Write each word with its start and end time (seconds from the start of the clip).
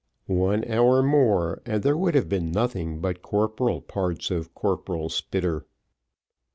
One 0.25 0.65
hour 0.67 1.03
more, 1.03 1.61
and 1.63 1.83
there 1.83 1.95
would 1.95 2.15
have 2.15 2.27
been 2.27 2.51
nothing 2.51 3.01
but 3.01 3.21
corporal 3.21 3.81
parts 3.81 4.31
of 4.31 4.55
Corporal 4.55 5.09
Spitter. 5.09 5.67